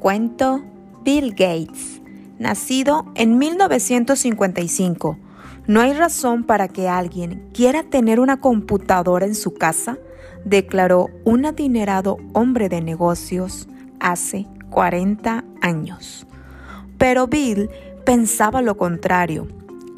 Cuento 0.00 0.62
Bill 1.04 1.32
Gates, 1.32 2.00
nacido 2.38 3.04
en 3.16 3.36
1955. 3.36 5.18
No 5.66 5.82
hay 5.82 5.92
razón 5.92 6.44
para 6.44 6.68
que 6.68 6.88
alguien 6.88 7.50
quiera 7.52 7.82
tener 7.82 8.18
una 8.18 8.40
computadora 8.40 9.26
en 9.26 9.34
su 9.34 9.52
casa, 9.52 9.98
declaró 10.46 11.08
un 11.26 11.44
adinerado 11.44 12.16
hombre 12.32 12.70
de 12.70 12.80
negocios 12.80 13.68
hace 14.00 14.46
40 14.70 15.44
años. 15.60 16.26
Pero 16.96 17.26
Bill 17.26 17.68
pensaba 18.06 18.62
lo 18.62 18.78
contrario. 18.78 19.48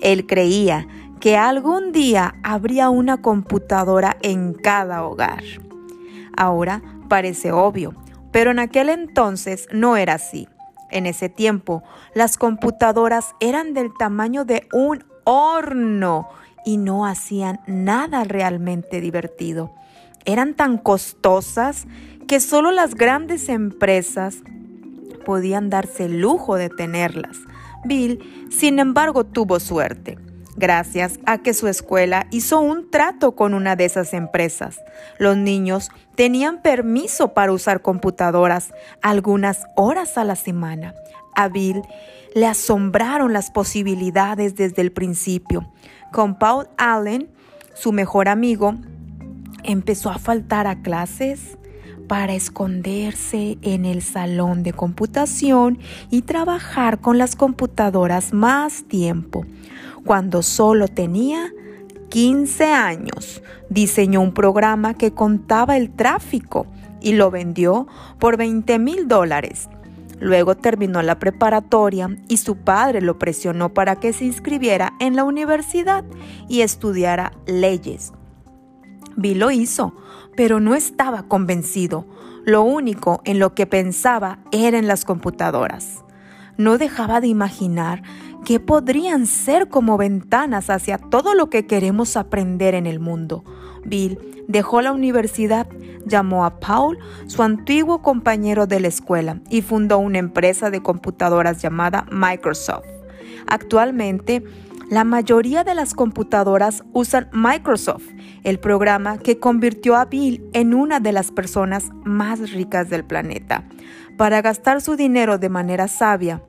Él 0.01 0.27
creía 0.27 0.89
que 1.21 1.37
algún 1.37 1.93
día 1.93 2.35
habría 2.43 2.91
una 2.91 3.23
computadora 3.23 4.17
en 4.23 4.53
cada 4.53 5.05
hogar. 5.05 5.45
Ahora 6.37 6.83
parece 7.09 7.53
obvio, 7.53 7.95
pero 8.33 8.51
en 8.51 8.59
aquel 8.59 8.89
entonces 8.89 9.69
no 9.73 9.97
era 9.97 10.15
así. 10.15 10.49
En 10.91 11.07
ese 11.07 11.29
tiempo, 11.29 11.83
las 12.15 12.37
computadoras 12.37 13.35
eran 13.41 13.75
del 13.75 13.93
tamaño 13.99 14.45
de 14.45 14.67
un 14.73 15.05
horno 15.25 16.29
y 16.65 16.77
no 16.77 17.07
hacían 17.07 17.61
nada 17.67 18.25
realmente 18.25 19.01
divertido. 19.01 19.73
Eran 20.25 20.55
tan 20.55 20.79
costosas 20.79 21.87
que 22.29 22.41
solo 22.41 22.73
las 22.73 22.95
grandes 22.95 23.49
empresas 23.49 24.39
podían 25.25 25.71
darse 25.71 26.05
el 26.05 26.21
lujo 26.21 26.57
de 26.57 26.69
tenerlas. 26.69 27.39
Bill, 27.85 28.49
sin 28.51 28.79
embargo, 28.79 29.25
tuvo 29.25 29.61
suerte 29.61 30.19
gracias 30.57 31.19
a 31.27 31.39
que 31.39 31.55
su 31.55 31.69
escuela 31.69 32.27
hizo 32.31 32.61
un 32.61 32.91
trato 32.91 33.33
con 33.33 33.55
una 33.55 33.77
de 33.77 33.85
esas 33.85 34.15
empresas. 34.15 34.81
Los 35.19 35.37
niños 35.37 35.91
tenían 36.15 36.63
permiso 36.63 37.35
para 37.35 37.53
usar 37.53 37.83
computadoras 37.83 38.73
algunas 39.01 39.65
horas 39.77 40.19
a 40.19 40.25
la 40.25 40.37
semana. 40.37 40.95
A 41.35 41.49
Bill 41.49 41.83
le 42.35 42.47
asombraron 42.47 43.33
las 43.33 43.51
posibilidades 43.51 44.55
desde 44.55 44.83
el 44.83 44.93
principio. 44.93 45.73
Con 46.13 46.39
Paul 46.39 46.69
Allen, 46.77 47.31
su 47.75 47.93
mejor 47.93 48.29
amigo, 48.29 48.75
empezó 49.65 50.11
a 50.11 50.19
faltar 50.19 50.67
a 50.67 50.83
clases 50.83 51.59
para 52.13 52.35
esconderse 52.35 53.57
en 53.63 53.87
el 53.87 54.03
salón 54.03 54.63
de 54.63 54.75
computación 54.75 55.79
y 56.11 56.21
trabajar 56.21 57.01
con 57.01 57.17
las 57.17 57.37
computadoras 57.37 58.35
más 58.35 58.85
tiempo. 58.85 59.47
Cuando 60.05 60.43
solo 60.43 60.89
tenía 60.89 61.51
15 62.11 62.67
años, 62.67 63.43
diseñó 63.71 64.21
un 64.21 64.35
programa 64.35 64.93
que 64.93 65.15
contaba 65.15 65.79
el 65.79 65.89
tráfico 65.89 66.67
y 67.01 67.15
lo 67.15 67.31
vendió 67.31 67.87
por 68.19 68.37
20 68.37 68.79
mil 68.79 69.09
dólares. 69.09 69.71
Luego 70.21 70.55
terminó 70.55 71.01
la 71.01 71.19
preparatoria 71.19 72.15
y 72.29 72.37
su 72.37 72.57
padre 72.57 73.01
lo 73.01 73.19
presionó 73.19 73.73
para 73.73 73.97
que 73.97 74.13
se 74.13 74.27
inscribiera 74.27 74.93
en 75.01 75.17
la 75.17 75.25
universidad 75.25 76.05
y 76.47 76.61
estudiara 76.61 77.33
leyes. 77.47 78.13
Bill 79.17 79.39
lo 79.39 79.51
hizo, 79.51 79.95
pero 80.37 80.61
no 80.61 80.75
estaba 80.75 81.25
convencido. 81.29 82.07
Lo 82.45 82.63
único 82.63 83.21
en 83.25 83.39
lo 83.39 83.55
que 83.55 83.67
pensaba 83.67 84.39
era 84.51 84.79
en 84.79 84.87
las 84.87 85.05
computadoras. 85.05 86.05
No 86.57 86.79
dejaba 86.79 87.21
de 87.21 87.29
imaginar 87.29 88.03
que 88.45 88.61
podrían 88.61 89.27
ser 89.27 89.69
como 89.69 89.97
ventanas 89.97 90.69
hacia 90.71 90.99
todo 90.99 91.35
lo 91.35 91.49
que 91.49 91.67
queremos 91.67 92.17
aprender 92.17 92.75
en 92.75 92.87
el 92.87 92.99
mundo. 92.99 93.45
Bill 93.85 94.19
dejó 94.49 94.83
la 94.83 94.93
universidad, 94.93 95.67
llamó 96.05 96.45
a 96.45 96.59
Paul, 96.59 96.99
su 97.27 97.43
antiguo 97.43 98.03
compañero 98.03 98.67
de 98.67 98.81
la 98.81 98.89
escuela, 98.89 99.41
y 99.49 99.63
fundó 99.63 99.99
una 99.99 100.19
empresa 100.19 100.71
de 100.71 100.83
computadoras 100.83 101.63
llamada 101.63 102.07
Microsoft. 102.11 102.87
Actualmente, 103.47 104.45
la 104.93 105.05
mayoría 105.05 105.65
de 105.65 105.75
las 105.75 105.95
computadoras 105.95 106.85
usan 106.93 107.31
Microsoft, 107.33 108.05
el 108.45 108.59
programa 108.59 109.17
que 109.17 109.39
convirtió 109.39 109.97
a 109.97 110.05
Bill 110.05 110.45
en 110.53 110.75
una 110.75 111.01
de 111.01 111.13
las 111.13 111.31
personas 111.31 111.89
más 112.05 112.53
ricas 112.53 112.91
del 112.91 113.03
planeta. 113.03 113.65
Para 114.19 114.43
gastar 114.43 114.83
su 114.83 114.95
dinero 114.95 115.39
de 115.39 115.49
manera 115.49 115.89
sabia, 115.89 116.43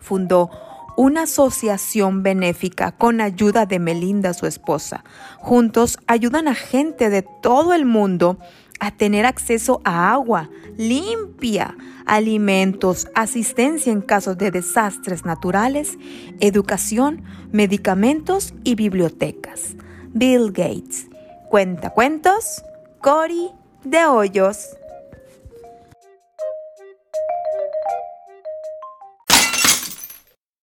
fundó 0.00 0.48
una 0.96 1.24
asociación 1.24 2.22
benéfica 2.22 2.92
con 2.92 3.20
ayuda 3.20 3.66
de 3.66 3.78
Melinda, 3.78 4.32
su 4.32 4.46
esposa. 4.46 5.04
Juntos 5.36 5.98
ayudan 6.06 6.48
a 6.48 6.54
gente 6.54 7.10
de 7.10 7.26
todo 7.42 7.74
el 7.74 7.84
mundo 7.84 8.38
a 8.80 8.90
tener 8.90 9.26
acceso 9.26 9.80
a 9.84 10.10
agua 10.12 10.50
limpia, 10.76 11.76
alimentos, 12.06 13.06
asistencia 13.14 13.92
en 13.92 14.00
casos 14.00 14.38
de 14.38 14.50
desastres 14.50 15.26
naturales, 15.26 15.98
educación, 16.40 17.22
medicamentos 17.52 18.54
y 18.64 18.74
bibliotecas. 18.74 19.76
Bill 20.12 20.52
Gates. 20.52 21.08
Cuenta 21.50 21.90
cuentos, 21.90 22.62
Cory 23.00 23.50
de 23.84 24.04
Hoyos. 24.06 24.79